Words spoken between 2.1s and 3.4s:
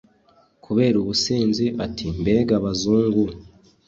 mbega abazungu